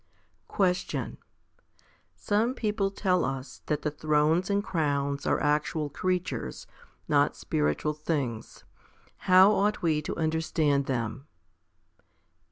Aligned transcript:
5. 0.47 0.47
Question. 0.55 1.17
Some 2.15 2.55
people 2.55 2.89
tell 2.89 3.23
us 3.23 3.61
that 3.67 3.83
the 3.83 3.91
thrones 3.91 4.49
and 4.49 4.63
crowns 4.63 5.27
are 5.27 5.39
actual 5.39 5.91
creatures, 5.91 6.65
not 7.07 7.35
spiritual 7.35 7.93
things. 7.93 8.63
How 9.29 9.51
ought 9.51 9.83
we 9.83 10.01
to 10.01 10.15
understand 10.17 10.87
them? 10.87 11.27